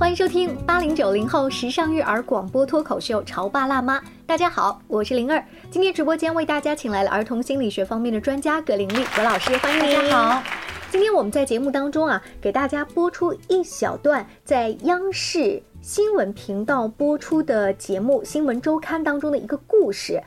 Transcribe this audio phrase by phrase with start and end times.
[0.00, 4.00] 欢迎收听八零九零后时尚育儿广播脱口秀《潮爸辣妈》。
[4.26, 5.44] 大家好，我是灵儿。
[5.70, 10.42] 今天直播间为大家请来了儿童心理学方面的专家葛玲丽葛老师，欢迎大家好。
[10.90, 20.18] 今天我们在节目当中啊，给大家播出一小段在央视新闻频道播出的节目《新闻周刊》当中的一个故事。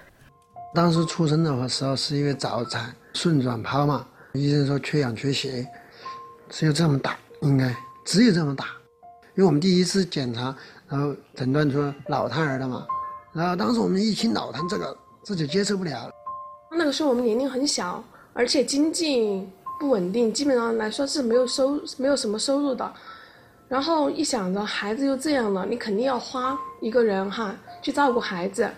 [0.76, 5.68] 当时出生的，时候是因为早产顺转剖嘛，医生说缺氧缺血，
[6.48, 8.66] 只有这么大，应该只有这么大。
[9.36, 10.56] 因为我们第一次检查，
[10.88, 12.86] 然后诊断出脑瘫儿的嘛，
[13.34, 16.12] 然后当时我们一听脑瘫这个，自己接受不了。
[16.72, 19.48] 那个时候我们年龄很小，而且经济。
[19.80, 22.94] 不稳定，基本上来说是没有收，没有什么收入的。
[23.68, 28.70] 然后一想着孩子又这样了，你肯定要花一个人哈去照顾孩子，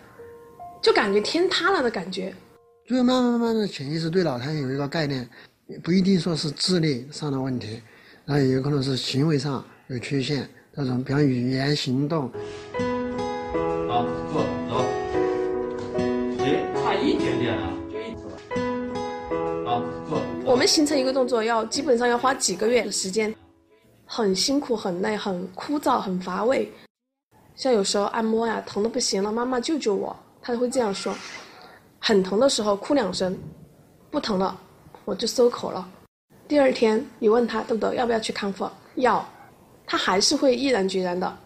[0.81, 2.33] 就感觉天塌了的感觉。
[2.87, 5.29] 就慢慢慢慢的潜意识对脑瘫有一个概念，
[5.83, 7.83] 不一定说是智力上的问题，
[8.23, 12.23] 那也有可能是行为上有缺陷，那种比方语言行动。
[13.87, 14.83] 好，坐走。
[16.39, 17.71] 哎，差一点点啊。
[17.91, 18.27] 就一走。
[19.63, 23.31] 好，坐我们形成一个动作要基本上要花几个月的时间，
[24.05, 26.71] 很辛苦、很累、很枯燥、很乏味。
[27.55, 31.13] 像有时候按摩呀，疼的不行了，妈妈救救我，他会这样说。
[31.99, 33.37] 很疼的时候哭两声，
[34.09, 34.59] 不疼了
[35.05, 35.87] 我就收口了。
[36.47, 39.23] 第二天你问他豆豆要不要去康复，要，
[39.85, 41.37] 他还是会毅然决然的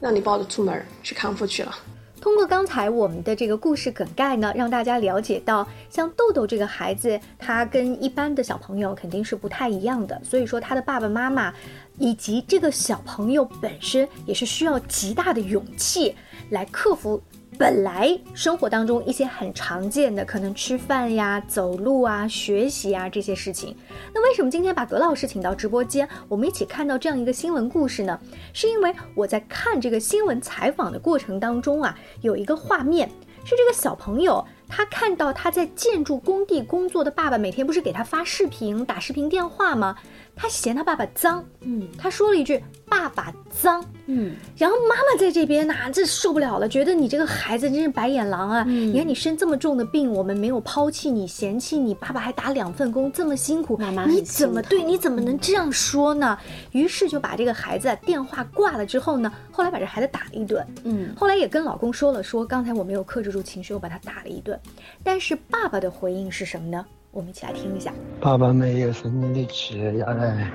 [0.00, 1.74] 让你抱着出门去康复去了。
[2.20, 11.52] 通过刚才我们的这个故事梗概呢，让大家了解到，像豆豆这个孩子，他跟一般的小朋友肯定是不太一样的，所以说他的爸爸妈妈，
[11.98, 16.14] 以及这个小朋友本身，也是需要极大的勇气
[16.48, 17.22] 来克服。
[17.56, 23.76] 本来生活当中一些很常见的，可能吃饭呀、走路啊、学习啊这些事情，
[24.12, 28.18] 那为什么今天把葛老师请到直播间，我们一起看到这样一个新闻故事呢？
[28.52, 33.08] 是因为我在看这个新闻采访的过程当中啊，有一个画面
[33.44, 34.44] 是这个小朋友。
[34.76, 39.96] 他看到他在建筑工地工作的爸爸，每天不是给他发视频、打视频电话吗？
[40.36, 48.64] 他嫌他爸爸脏，嗯，他说了一句“爸爸脏”，嗯，然后妈妈在这边呢，这受不了了，觉得你这个孩子真是白眼狼啊！
[48.64, 54.82] 你看你生这么重的病，我们没有抛弃你、嫌弃你，爸爸还打两份工，这么辛苦，妈妈你怎么对？
[54.82, 56.36] 你怎么能这样说呢？
[56.72, 64.58] 于是就把这个孩子电话挂了之后呢，后来把这孩子打了一顿，嗯，后来也跟老公说了，说刚才我没有克制住情绪，我把他打了一顿。
[65.02, 66.84] 但是爸爸的回应是什么呢？
[67.10, 67.92] 我们一起来听一下。
[68.20, 70.50] 爸爸没有生你的气要来，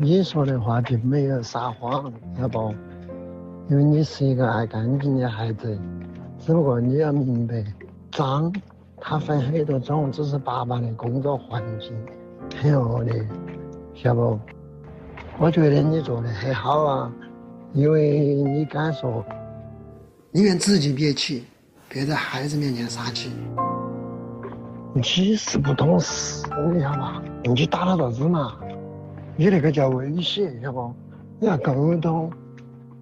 [0.00, 2.74] 你说的话并没有撒谎，要不？
[3.68, 5.78] 因为你是一个爱干净的孩子，
[6.38, 7.64] 只不过你要明白，
[8.12, 8.52] 脏，
[8.98, 11.92] 它分很多种，只是爸爸的工作环境
[12.60, 13.26] 很恶劣，
[13.94, 14.38] 晓不？
[15.38, 17.12] 我觉得你做的很好啊，
[17.72, 19.24] 因为你敢说，
[20.30, 21.44] 宁愿自己憋气。
[21.94, 23.30] 别在孩子面前撒气，
[24.92, 25.00] 你
[25.36, 27.22] 是不懂事，你晓得吧？
[27.44, 28.58] 你去打他个字嘛？
[29.36, 30.92] 你那个叫威胁，晓得不？
[31.38, 32.32] 你要沟通，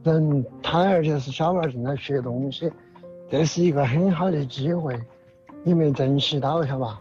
[0.03, 2.71] 人他而且是小孩正在学东西，
[3.31, 4.95] 这是一个很好的机会，
[5.65, 7.01] 你没珍惜到，晓得吧？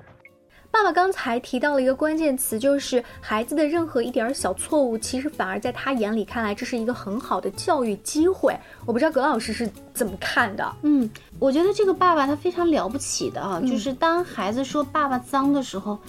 [0.71, 8.57] 爸爸刚才提到了一个关键词，就是孩子的任何一点小错误，其实反而在他眼里看来，这是一个很好的教育机会。
[8.85, 10.75] 我不知道葛老师是怎么看的？
[10.83, 11.07] 嗯，
[11.39, 15.99] 我觉得这个爸爸他非常了不起的啊，就是当孩子说爸爸脏的时候，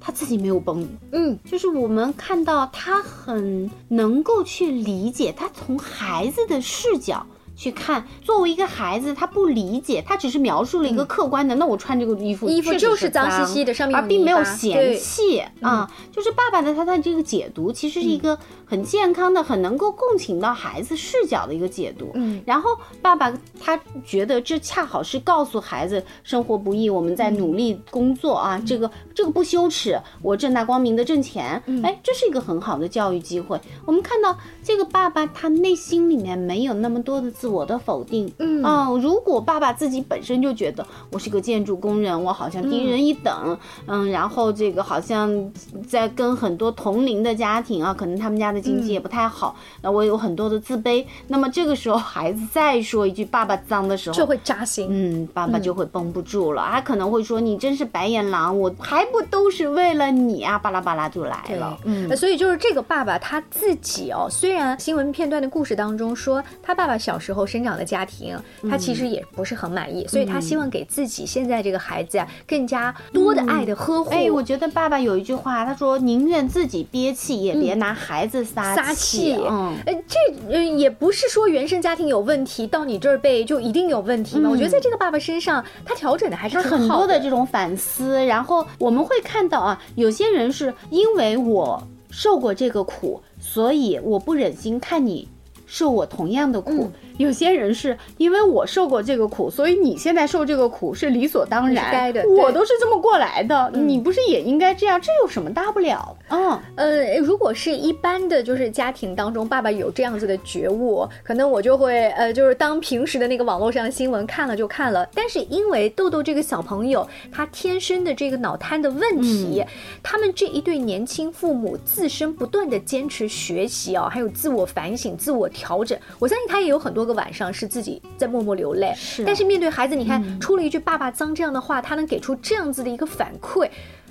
[0.00, 0.88] 他自己没有崩。
[1.10, 7.26] 嗯，就是我们看到他很能够去理解，他从孩子的视角。
[7.62, 11.54] 去看，作为一个孩子，他不理解，他只是描述了一个客观的。
[11.54, 15.88] 那我穿这个衣服，衣服就是脏兮兮的，上面而并没有嫌弃啊。
[16.10, 18.36] 就是爸爸的他的这个解读，其实是一个
[18.66, 22.10] 很健康的、很能够共情到孩子视角的一个解读。
[22.14, 22.70] 嗯，然后
[23.00, 31.62] 爸爸他觉得这恰好是告诉孩子，生活不易，我们在努力工作啊，这个这个不羞耻，我正大光明的挣钱。
[31.84, 33.60] 哎，这是一个很好的教育机会。
[33.86, 37.51] 我们看到这个爸爸，他内心里面没有那么多的自。
[37.51, 38.62] 我的否定，嗯。
[38.62, 45.52] 啊，如果爸爸自己本身就觉得我是个建筑工人，我好像低人一等，嗯，然后这个好像
[45.86, 51.04] 在跟很多同龄的家庭啊，可能他们家的经济也不太好，那我有很多的自卑。
[51.26, 67.41] 那么这个时候孩子再说一句爸爸脏的时候，就会扎心，嗯，爸爸就会绷不住了，他可能会说你真是白眼狼，我还不都是为了你啊，巴拉巴拉就来了，嗯，所以就是这个爸爸他自己哦，虽然新闻片段的故事当中说他爸爸小时候。
[67.42, 68.38] 候生长的家庭，
[68.70, 74.10] 他其实也不是很满意，所以他希望给自己现在这个孩子啊更加多的爱的呵护。
[74.10, 79.36] 哎，我觉得爸爸有一句话，他说宁愿自己憋气，也别拿孩子撒撒气。
[79.48, 84.48] 嗯，呃，这呃也不是说原生家庭有问题，到你这儿被就一定有问题嘛。
[84.48, 88.24] 我觉得在这个爸爸身上，他调整的还是很多的这种反思。
[88.24, 95.28] 然后我们会看到啊，有些人是因为我受过这个苦，所以我不忍心看你
[95.72, 96.90] 受我同样的苦。
[97.16, 102.22] 有些人是因为我受过这个苦，所以你现在受这个苦是理所当然该的。
[102.28, 105.00] 我都是这么过来的，你不是也应该这样？
[105.00, 106.14] 这有什么大不了？
[106.28, 115.08] 嗯呃，如果是一般的就是家庭当中，爸爸有这样子的觉悟，可能我就会呃，就是当平时的那个网络上的新闻看了就看了。
[115.14, 119.64] 但是因为豆豆这个小朋友他天生的这个脑瘫的问题，
[120.02, 127.02] 他们这一对年轻父母自身不断的坚持学习啊，还有自我反省、自我调整，我相信他也有很多。
[127.02, 129.24] 多个晚上是自己在默默流泪，是。
[129.24, 133.68] 但是面对孩子，你看出了一句“爸爸脏”这样的话，他能给出这样子的一个反馈，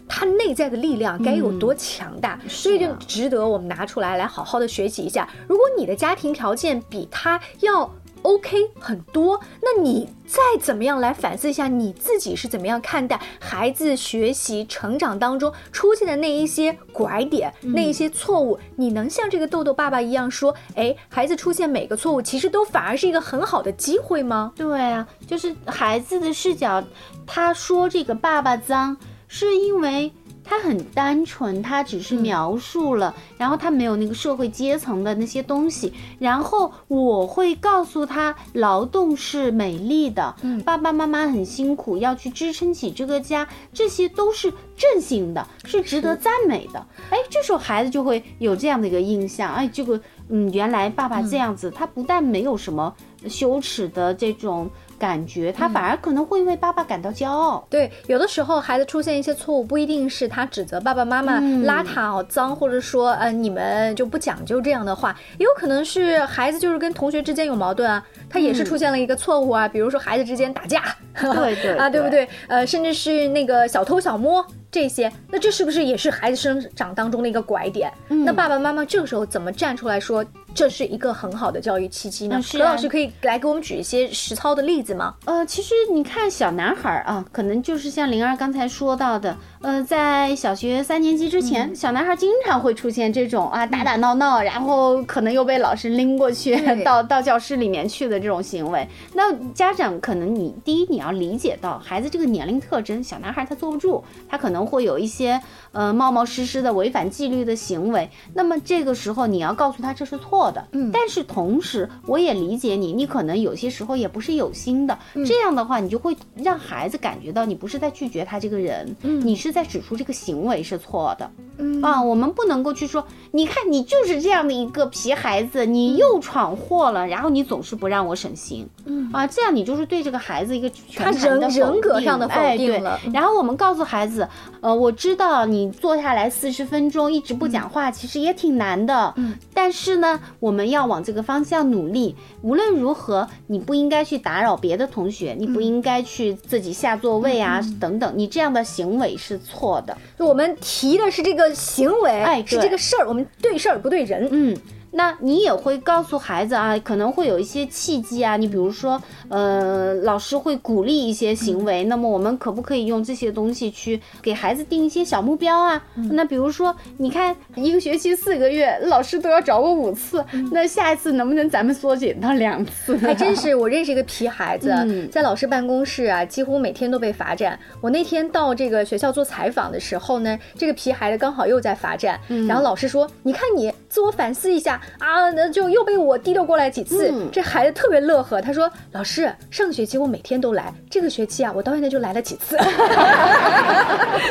[0.09, 2.38] 他内在的力量该有多强大？
[2.50, 5.25] 所以就值得我们拿出来来好好的学习一下。
[5.48, 7.89] 如果你的家庭条件比他要。
[8.24, 9.40] OK，很多。
[9.62, 18.60] 那你再怎么样来反思一下你自己是怎么样看待孩子学习成长当中出现的那一些拐点、那一些错误？
[18.76, 24.54] 你能像这个豆豆爸爸一样说，哎，孩子出现每个错误，其实都反而是一个很好的机会吗？
[24.56, 26.84] 对啊，就是孩子的视角，
[27.26, 28.98] 他说这个爸爸脏，
[29.28, 30.12] 是因为。
[30.44, 35.94] 他很单纯，他只是描述了，然后他没有那个社会阶层的那些东西。
[36.20, 46.86] 然后我会告诉他，劳动是美丽的，嗯，爸爸妈妈很辛苦，要去支撑起这个家，这些都是正性的，是值得赞美的。
[47.10, 50.00] 哎，这时候孩子就会有这样的一个印象，哎，这个，
[50.30, 52.94] 嗯，原来爸爸这样子，他不但没有什么
[53.28, 54.70] 羞耻的这种。
[55.01, 57.65] 感觉他反而可能会为爸爸感到骄傲。
[57.71, 70.83] 对，有的时候孩子出现一些错误，不一定是他指责爸爸妈妈邋遢、哦脏，或者说呃你们就不讲究这样的话，也有可能是孩子就是跟同学之间有矛盾啊，他也是出现了一个错误啊，比如说孩子之间打架，
[71.19, 72.30] 对对 啊，对不对？
[72.48, 74.45] 呃，甚至是那个小偷小摸。
[74.71, 77.92] 这些，那这是不是也是孩子生长当中的一个拐点？
[78.07, 80.25] 那爸爸妈妈这个时候怎么站出来说
[80.56, 82.42] 这是一个很好的教育契机呢？
[82.53, 85.13] 何老师可以来给我们举一些实操的例子吗？
[85.25, 98.88] 呃，其实你看小男孩啊，可能就是像灵儿刚才说到的，呃，在小学三年级之前，小男孩经常会出现这种啊打打闹闹，然后可能又被老师拎过去 到到教室里面去的这种行为。
[99.13, 104.62] 那家长可能你第一你要理解到孩子这个年龄特征，小男孩他坐不住，他可能。
[104.71, 105.42] 会有一些
[105.74, 110.66] 呃冒冒失失的违反纪律的行为，那么这个时候你要告诉他这是错的。
[110.72, 114.98] 嗯，但是同时我也理解你，你可能有些时候也不是有心的。
[115.26, 121.30] 这样的话，你就会让孩子感觉到你不是在拒绝他这个人，你是在指出这个行为是错的。
[121.62, 128.68] 嗯啊，我们不能够去说，你看你就是这样的一个皮孩子，你又闯祸了，然后你总是不让我省心。
[128.86, 133.00] 嗯啊，这样你就是对这个孩子一个全盘的人格上的否定了。
[133.13, 134.28] 然后我们告诉孩子。
[134.62, 139.12] 呃，我知道你坐下来四十分钟一直不讲话，其实也挺难的。
[139.18, 142.16] 嗯，但是呢，我们要往这个方向努力。
[142.44, 148.13] 无论如何，你不应该去打扰别的同学，你不应该去自己下座位啊，等等。
[148.16, 149.98] 你这样的行为是错的。
[150.19, 154.27] 我们提的是这个行为，哎，是这个事儿，我们对事儿不对人。
[154.31, 154.58] 嗯。
[154.91, 158.36] 那你也会告诉孩子啊，可能会有一些契机啊。
[158.36, 165.81] 你比如说，呃，老师会鼓励一些行为，那么我们可不可以用这些东西去给孩子定一些小目标啊？
[166.12, 172.98] 那比如说，你看一个学期四个月，老师都要找我五次，那下一次能不能咱们缩减到两次？
[172.98, 174.69] 还真是，我认识一个皮孩子，
[175.10, 177.57] 在老师办公室啊，几乎每天都被罚站。
[177.79, 187.14] 我那天到这个学校做采访的时候呢，这个皮孩子刚好又在罚站，然后老师说：“你看你自我反思一下。”啊，那就又被我提溜过来几次。
[187.32, 192.58] 这孩子特别乐呵，他说：“老师，上个学期我每天都来，这个学期啊，我到现在就来了几次。”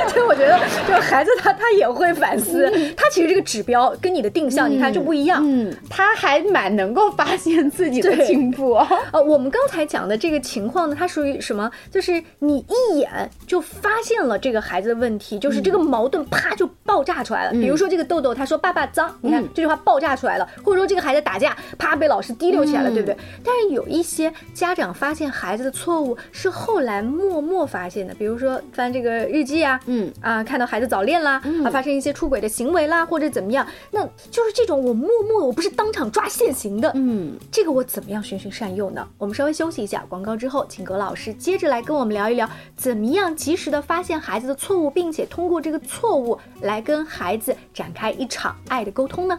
[0.08, 5.40] 所以我觉得，就孩子他他也会反思，他其实这个指标跟你的定向，你看就不一样。
[5.44, 8.74] 嗯，他还蛮能够发现自己的进步。
[9.12, 11.70] 呃，我们刚才讲的这个情况呢，它属于什么？
[11.90, 13.08] 就是你一眼
[13.46, 17.52] 就发现了这个孩子的问题，就是这个矛盾啪就爆炸出来了。
[17.52, 20.39] 比如说这个豆豆，他说：“爸爸脏。”你看这句话爆炸出来了。
[20.40, 23.16] 了，或者说这个孩子打架，啪被老师提溜起来了，对不对？
[23.44, 39.06] 但是有一些家长发现孩子的错误是后来默默发现的，比如说翻这个日记啊，嗯啊，看到孩子早恋啦，啊，发生一些出轨的行为啦，或者怎么样，那就是这种我默默，我不是当场抓现行的，嗯，这个我怎么样循循善诱呢？
[39.18, 49.38] 我们稍微休息一下广告之后，请葛老师接着来跟我们聊一聊，怎么样及时的发现孩子的错误，并且通过这个错误来跟孩子展开一场爱的沟通呢？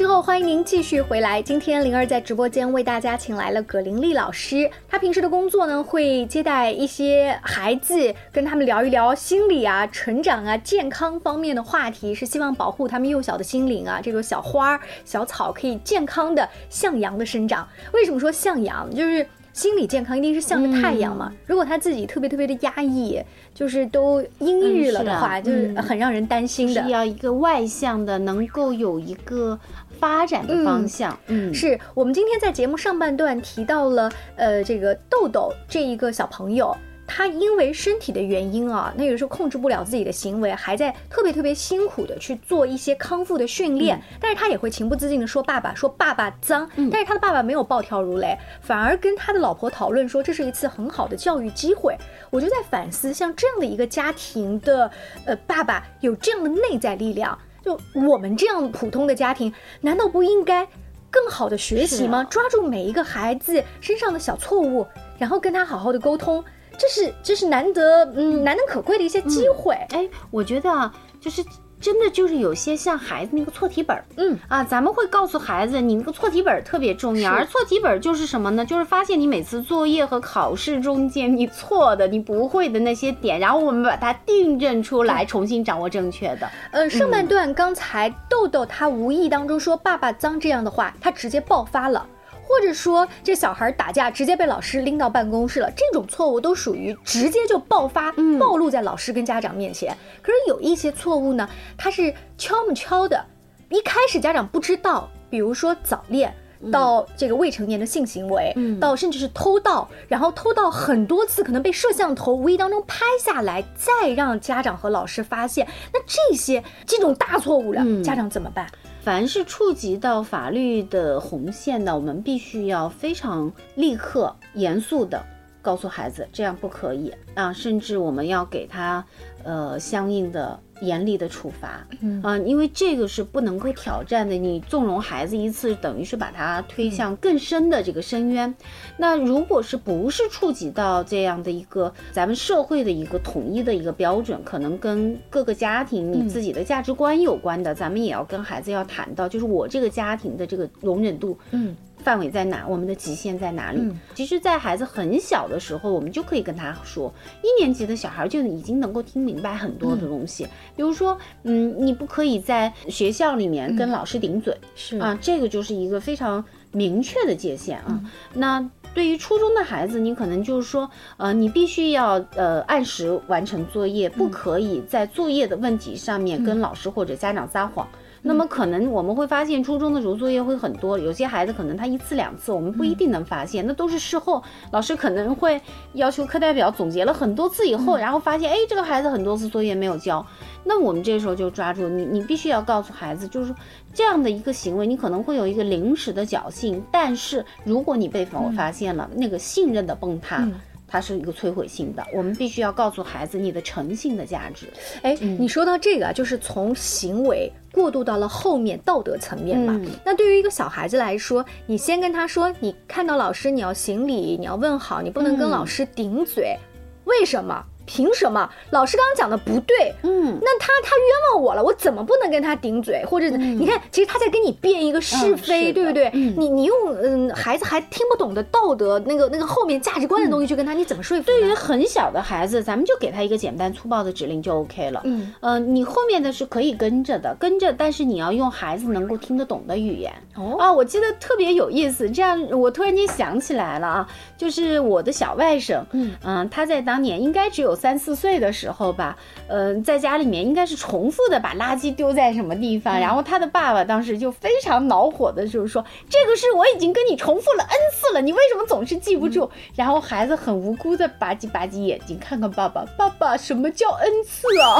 [0.00, 1.42] 之后，欢迎您继续回来。
[1.42, 4.70] 今天灵儿在直播间为大家请来了葛玲丽老师。
[4.88, 17.68] 她平时的工作呢，会接待一些孩子，跟他们聊一聊心理啊、成长啊、健康方面的话题，是希望保护他们幼小的心灵啊，这个小花儿、小草可以健康的向阳的生长。
[17.92, 18.90] 为什么说向阳？
[18.94, 19.26] 就是。
[19.52, 21.32] 心理健康一定是向着太阳嘛？
[21.46, 23.20] 如果他自己特别特别的压抑，
[23.54, 26.82] 就是都阴郁了的话，就是很让人担心的。
[26.82, 29.58] 是要一个外向的，能够有一个
[29.98, 31.18] 发展的方向。
[31.26, 36.76] 嗯，是我们今天在节目上半段提到了，呃，这个豆豆这一个小朋友。
[37.12, 44.00] 他因为身体的原因啊，那有时候控制不了自己的行为，还在特别特别辛苦的去做一些康复的训练。
[44.20, 46.70] 但是他也会情不自禁的说爸爸，说爸爸脏。
[46.88, 51.96] 但是他的爸爸没有暴跳如雷，反而跟他的老婆讨论说这是一次很好的教育机会。
[52.30, 54.88] 我就在反思，像这样的一个家庭的，
[55.24, 60.64] 呃，爸爸有这样的内在力量，就我们这样普通的家庭，难道不应该
[61.10, 62.22] 更好的学习吗？
[62.30, 64.86] 抓住每一个孩子身上的小错误，
[65.18, 66.44] 然后跟他好好的沟通。
[66.80, 71.44] 这是这是难得嗯难能可贵的一些机会哎，我觉得啊，就是
[71.78, 77.32] 真的就是有些像孩子那个错题本儿，嗯啊，咱们会告诉孩子，你那个错题本儿特别重要。
[77.32, 78.64] 而错题本儿就是什么呢？
[78.64, 86.48] 就是发现你每次作业和考试中间你错的、你不会的那些点，然后我们把它订正出来，重新掌握正确的。
[86.70, 92.06] 呃，上半段刚才豆豆他无意当中说“爸爸脏”这样的话，他直接爆发了。
[92.50, 99.96] 或者说，这小孩打架直接被老师拎到办公室了，这种错误都属于直接就爆发、暴露在老师跟家长面前。
[100.20, 103.24] 可是有一些错误呢，它是悄么悄的，
[103.68, 106.34] 一开始家长不知道，比如说早恋，
[106.72, 118.66] 到这个未成年的性行为，到甚至是偷盗，然后偷盗很多次，可能被摄像头无意当中拍下来，再让家长和老师发现，那这些这种大错误了，家长怎么办？
[119.02, 125.24] 凡是触及到法律的红线的，我们必须要非常立刻、严肃的
[125.62, 127.52] 告诉孩子，这样不可以啊！
[127.52, 129.04] 甚至我们要给他，
[129.44, 130.58] 呃，相应的。
[130.80, 134.34] 严厉的处罚，嗯啊，因为这个是不能够挑战的。
[134.34, 138.54] 你纵容孩子一次，等于是把他推向更深的这个深渊。
[138.96, 151.76] 那如果是不是触及到这样的一个咱们社会的一个统一的一个标准，可能跟各个家庭你自己的价值观有关的，咱们也要跟孩子要谈到，就是我这个家庭的这个容忍度，嗯。
[152.02, 152.66] 范围在哪？
[152.66, 153.80] 我们的极限在哪里？
[154.14, 160.44] 其实，在孩子很小的时候，我们就可以跟他说，一年级的小孩就已经能够听明白很多的东西。
[160.76, 168.00] 比如说，嗯，你不可以在学校里面跟老师顶嘴，是啊，这个就是一个非常明确的界限啊。
[168.34, 177.86] 那对于初中的孩子，你可能就是说，呃，你必须要呃按时完成作业，不可以在作业的问题上面跟老师或者家长撒谎。
[178.22, 185.60] 那么可能我们会发现，初中的时候作业会很多，有些孩子可能他一次两次，我们不一定能发现，那都是事后老师可能会
[185.94, 190.24] 要求课代表总结了很多次以后，然后发现，哎，这个孩子很多次作业没有交，
[190.64, 193.54] 那我们这时候就抓住你，你必须要告诉孩子，就是
[193.94, 200.46] 这样的一个行为，你可能会有一个临时的侥幸，但是如果你被我发现了，那个信任的崩塌。
[200.90, 204.66] 它是一个摧毁性的，我们必须要告诉孩子你的诚信的价值。
[205.02, 209.80] 哎，你说到这个，就是从行为过渡到了后面道德层面嘛。
[210.04, 216.58] 那对于一个小孩子来说，你先跟他说，你看到老师你要行礼，你要问好，你不能跟老师顶嘴。
[217.04, 217.64] 为什么？
[217.90, 218.48] 凭什么？
[218.70, 223.04] 老师刚刚讲的不对，嗯，那他他冤枉我了，我怎么不能跟他顶嘴？
[223.04, 226.08] 或者你看，其实他在跟你辩一个是非，对不对？
[226.12, 231.24] 你你用嗯孩子还听不懂的道德那个那个后面价值观的东西去跟他，你怎么说服？
[231.24, 235.00] 对于很小的孩子，咱们就给他一个简单粗暴的指令就 OK 了。
[235.04, 240.12] 嗯，呃，你后面的是可以跟着的，跟着，但是你要用孩子能够听得懂的语言。
[240.36, 249.16] 哦啊，我记得特别有意思，这样我突然间想起来了啊，就是我的小外甥，嗯嗯，他在当年应该只有三四岁的时候吧，
[249.48, 259.50] 嗯，在家里面应该是重复的把垃圾丢在什么地方，然后他的爸爸当时就非常恼火的，就是说这个事我已经跟你重复了 n 次了，你为什么总是记不住？
[259.74, 264.76] 然后孩子很无辜的吧唧吧唧眼睛看看爸爸，爸爸什么叫 n 次啊？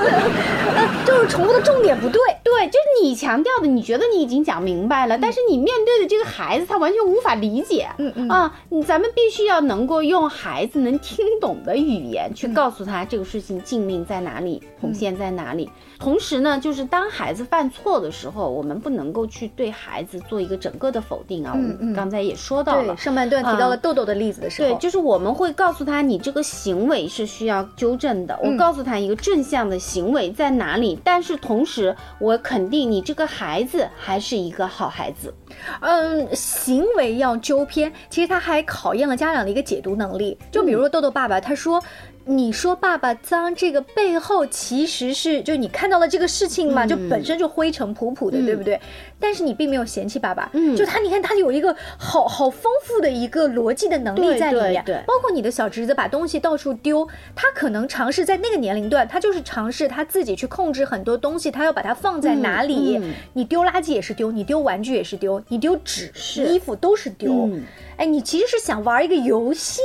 [1.04, 8.28] 就是重复的重点不对，对，就是你强调的，你觉得你已经讲明白了，但是你面对的这个孩子他完全无法理解，嗯嗯。
[8.28, 8.54] 啊，
[8.86, 15.70] 咱们必须要能够用孩子能听懂的语言去告诉他这个事情禁令在哪里，红线在哪里。
[15.98, 21.52] 同时呢，就是当孩子犯错的时候，我们不能够去对孩子做一个整个的否定啊。
[21.54, 28.38] 嗯嗯，刚才也说到了，上半段提到了豆豆的例子的时候，对，就是我们会告诉他，你这个行为是需要纠正的。
[28.42, 35.32] 我告诉他一个正向的行为在哪里，但是同时我肯定你这个孩子还是一个好孩子。
[35.80, 40.36] 嗯，行为要纠偏，其实他还考验了家长的一个解读能力。
[40.50, 41.82] 就比如说豆豆爸爸，他说。
[42.26, 48.80] 你说爸爸脏，这个背后其实是就你看到了这个事情嘛，就本身就灰尘仆仆的，对不对？
[49.18, 63.00] 但是你并没有嫌弃爸爸，嗯，就他，你看他有一个好好丰富的一个逻辑的能力在里面，对，包括你的小侄子把东西到处丢，他可能尝试在那个年龄段，他就是尝试他自己去控制很多东西，他要把它放在哪里？
[63.32, 67.50] 你丢垃圾也是丢，你丢玩具也是丢，你丢纸、衣服都是丢，
[67.96, 69.80] 哎，你其实是想玩一个游戏。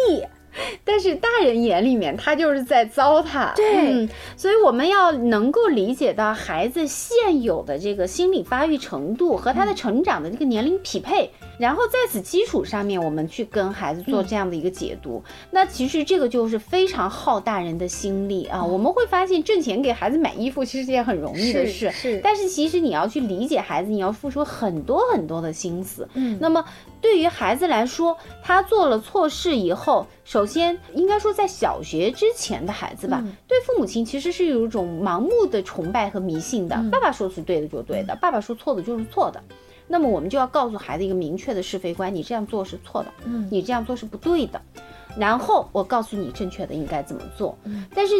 [0.83, 3.53] 但是大人眼里面，他就是在糟蹋。
[3.55, 4.07] 对，
[4.37, 15.23] 所以我们要能够理解到孩子现有的这个心理发育程度和他的成长的这个年龄匹配，然后在此基础上面，我们去跟孩子做这样的一个解读。
[15.51, 18.63] 那其实这个就是非常耗大人的心力啊。
[18.63, 22.19] 我们会发现，挣钱给孩子买衣服其实是件很容易的事，是。
[22.23, 26.07] 但是其实你要去理解孩子，你要付出很多很多的心思。
[26.13, 26.63] 嗯，那么。
[27.05, 36.75] 对于孩子来说，他做了错事以后，首先应该说在小学之前的孩子吧，对父母亲其实是有一种盲目的崇拜和迷信的。
[36.91, 39.39] 爸爸说是对的就对的，爸爸说错的就是错的。
[39.87, 44.59] 那么我们就要告诉孩子一个明确的是非观：你这样做是错的，嗯，你这样做是不对的。
[45.17, 47.57] 然后我告诉你正确的应该怎么做。
[47.93, 48.15] 但是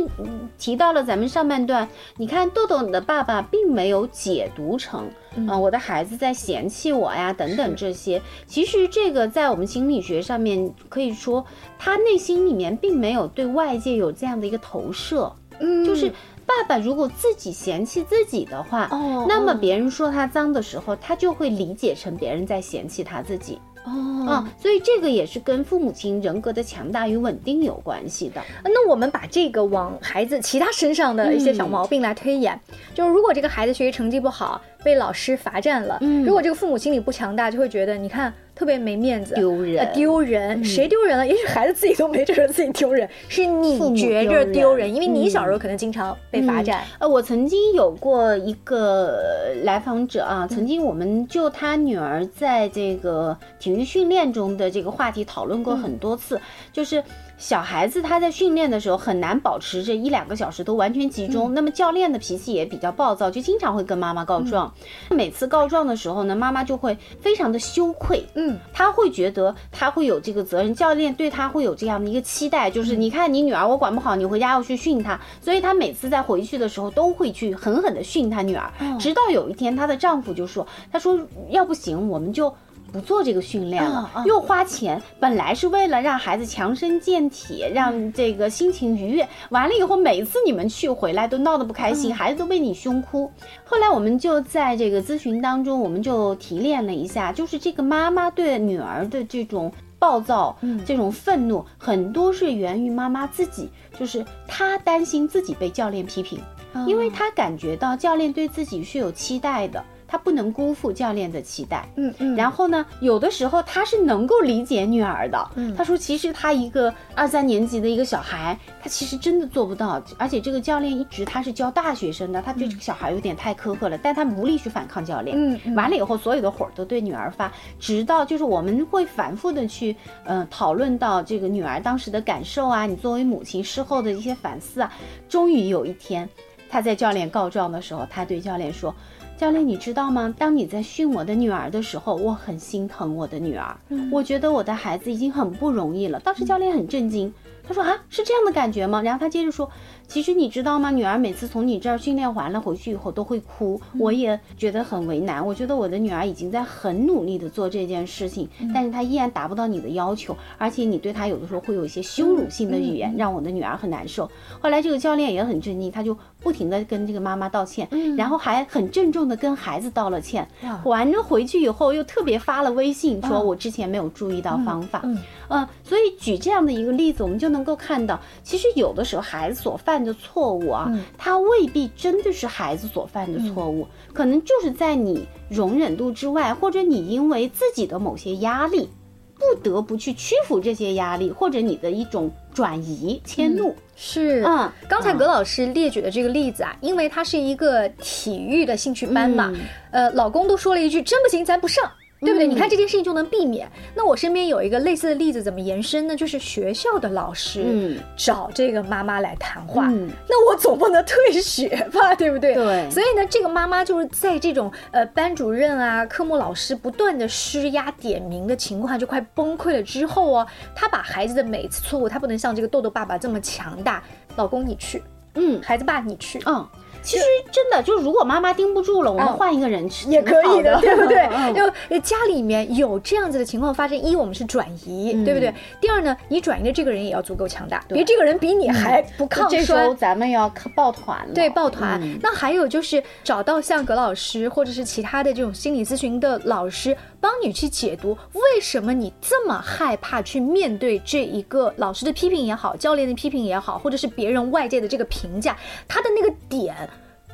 [0.58, 1.88] 提到了咱们上半段，
[2.18, 5.10] 你看豆豆的爸爸并没有解读成。
[5.50, 11.46] 啊，我的孩子在嫌弃我呀，等等这些，其实这个在我们心理学上面可以说，
[11.78, 15.30] 他内心里面并没有对外界有这样的一个投射。
[15.60, 16.10] 嗯，就是
[16.46, 23.60] 爸爸如果自己嫌弃自己的话，哦，那么别人说他脏的时候，他就会理解成别人在嫌弃他自己。
[23.86, 28.42] 哦啊，所以这个也是跟父母亲人格的强大与稳定有关系的。
[28.64, 32.60] 那我们把这个往孩子其他身上的一些小毛病来推演，
[32.94, 38.34] 就是如果这个孩子学习成绩不好，被老师罚站了，如果这个父母心理不强大，就会觉得你看。
[38.56, 41.28] 特别没面子，丢人，丢人，谁丢人了？
[41.28, 46.84] 也许孩子自己都没觉得自己丢人，是你觉着丢人，因为你小时候可能经常被罚站。
[47.00, 49.20] 呃，我曾经有过一个
[49.64, 56.40] 来访者啊，曾经我们就他女儿在这个体育训练中的这个话题讨论过很多次，
[56.72, 57.04] 就是。
[57.38, 64.74] 小孩子他在训练的时候很难保持这一两个小时都完全集中，那么教练的脾气也比较暴躁，就经常会跟妈妈告状。
[65.10, 82.54] 每次告状的时候呢，妈妈就会非常的羞愧，嗯，他会觉得他会有这个责任，教练对他会有这样的一个期待，就是你看你女儿我管不好，你回家要去训她，所以她每次在回去的时候都会去狠狠的训她女儿，直到有一天她的丈夫就说，他说要不行我们就。
[82.96, 89.28] 不做这个训练了，又花钱，本来是为了让孩子强身健体，让这个心情愉悦。
[89.50, 93.30] 完了以后，每次你们去回来都闹得不开心，孩子都被你凶哭。
[93.66, 100.56] 后来我们就在这个咨询当中，我们就提炼了一下，就是这个妈妈对女儿的这种暴躁，
[100.86, 106.40] 这种愤怒，很多是源于妈妈自己，就是她担心自己被教练批评，
[106.88, 109.84] 因为她感觉到教练对自己是有期待的。
[110.08, 111.88] 他不能辜负教练的期待。
[111.96, 112.36] 嗯嗯。
[112.36, 115.52] 然后呢，有的时候他是能够理解女儿的。
[115.56, 115.76] 嗯。
[115.76, 120.02] 他说，其实他一个二三年级的一个小孩，他其实真的做不到。
[120.18, 125.36] 而且这个教练一直他是教大学生的，他对这个小孩有点太苛刻了，但他无力去反抗教练。
[125.38, 125.76] 嗯。
[125.76, 134.92] 完了以后，所有的火都对女儿发，直到就是我们会反复的去嗯讨论到这个女儿当时的感受啊，你作为母亲事后的一些反思啊，
[135.28, 136.28] 终于有一天。
[136.68, 138.94] 他在教练告状的时候，他对教练说
[139.38, 140.34] ：“教练，你知道吗？
[140.38, 143.78] 当你在训我的女儿的时候，我很心疼我的女儿。
[144.12, 147.34] 我觉得我的孩子已经很不容易了。”当时教练很震惊，
[147.68, 149.70] 他说：“啊，是这样的感觉吗？”然后他接着说。
[150.08, 150.92] 其实你知道吗？
[150.92, 155.46] 女儿每次从你这儿训练完了回去以后都会哭，我也觉得很为难。
[155.46, 164.30] 我觉得我的女儿已经在很努力的做这件事情，但是她依然达不到你的要求，而且你对她有的时候会有一些羞辱性的语言，让我的女儿很难受。
[164.62, 167.88] 后来这个教练也很震惊，他就不停的跟这个妈妈道歉，
[168.18, 170.48] 然后还很郑重的跟孩子道了歉。
[170.86, 175.02] 完了回去以后又特别发了微信，说我之前没有注意到方法。
[175.48, 188.90] 嗯，所以举这样的一个例子，我们就能够看到，其实有的时候孩子所犯的错误啊，他未必真的是孩子所犯的错误，可能就是在你容忍度之外，或者你因为自己的某些压力，
[189.36, 193.76] 不得不去屈服这些压力，或者你的一种转移迁怒。
[193.96, 199.54] 是，嗯，刚才葛老师列举的这个例子啊，因为它是一个体育的兴趣班嘛，
[199.92, 201.90] 呃，老公都说了一句，真不行，咱不上。
[202.26, 202.48] 对不对？
[202.48, 203.72] 你看这件事情就能避免。
[203.96, 206.16] 那我身边有一个类似的例子，怎么延伸呢？
[206.16, 209.88] 就是学校的老师找这个妈妈来谈话，
[210.28, 212.56] 那我总不能退学吧，对不对？
[212.56, 212.90] 对。
[212.90, 224.04] 所以呢，这个妈妈就是在这种呃班主任啊、科目老师不断的施压点名的情况就快崩溃了之后哦，她把孩子的每一次错误，她不能像这个豆豆爸爸这么强大。
[224.36, 225.02] 老公你去，
[225.36, 226.68] 嗯，孩子爸你去，嗯。
[227.06, 231.30] 其实真的，就如果妈妈盯不住了，我们换一个人去也可以的，对不对？
[231.54, 235.54] 就家里面有这样子的情况发生，一我们是转移，对不对？
[235.80, 242.02] 第二呢，你转移的这个人也要足够强大，别这个人比你还不抗这时候咱们要抱团了，对，抱团。
[242.22, 255.56] 那还有就是找到像葛老师或者是其他的这种心理咨询的老师，帮你去解读为什么你这么害怕去面对这一个老师的批评也好，教练的批评也好，或者是别人外界的这个评价，
[255.88, 256.76] 他的那个点。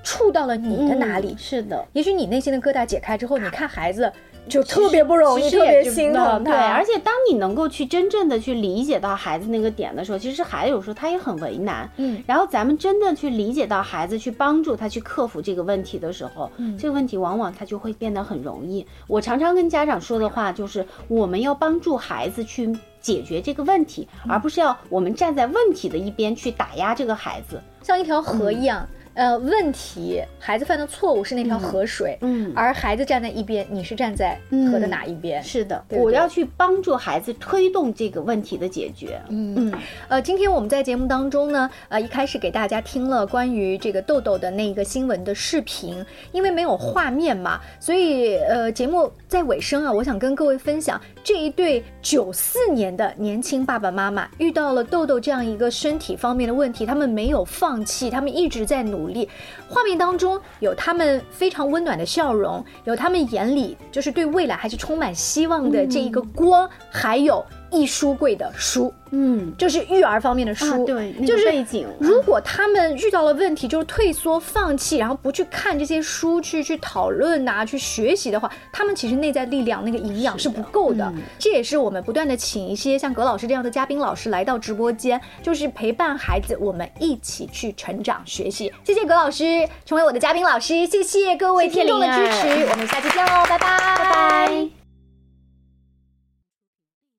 [0.04, 1.36] 触到了你的哪里？
[1.38, 4.12] 是的，也许你内心的疙瘩解开之后，你看孩子
[4.50, 6.44] 就特别不容易，特别心疼。
[6.44, 11.90] 对，而且当你能够去真正的去理解到孩子那个点的时候，其实孩子有时候他也很为难。
[11.98, 18.86] 嗯，然后咱们真的去理解到孩子，去帮助他去克服这个问题的时候，这个问题往往他就会变得很容易。
[19.08, 28.88] 我常常跟家长说的话就是，我们要帮助孩子去解决这个问题，而不是要我们站在问题的一边去打压这个孩子，像一条河一样。
[29.22, 34.36] 呃，问题孩子犯的错误是那条河水，嗯，而孩子站在一边，你是站在
[34.72, 35.44] 河的哪一边？
[35.44, 39.22] 是的，我要去帮助孩子推动这个问题的解决。
[39.30, 39.74] 嗯嗯，
[40.08, 59.11] 呃，今天我们在节目当中呢，呃，一开始给大家听了关于这个豆豆的那个新闻的视频，因为没有画面嘛，所以呃，节目在尾声啊，我想跟各位分享这一对九四年的年轻爸爸妈妈遇到了豆豆这样一个身体方面的问题，他们没有放弃，他们一直在努。
[59.11, 59.28] 努力，
[59.68, 68.94] 画面当中有他们非常温暖的笑容，有他们眼里就是对未来还是充满希望的这一个光，还有一书柜的书。
[69.14, 71.86] 嗯，就是育儿方面的书，对，就是背景。
[72.00, 81.12] 如果他们遇到了问题，就是退缩、放弃，然后不去看这些书，去去讨论呐，去学习的话，他们其实内在力量那个营养是不够的。
[81.38, 88.72] 这也是我们不断的请一些像葛老师这样的嘉宾老师来到直播间，就是陪伴孩子，我们一起去成长学习。
[88.86, 94.81] 谢谢葛老师成为我的嘉宾老师，谢谢各位听众的支持，我们下期见喽，拜拜，拜拜。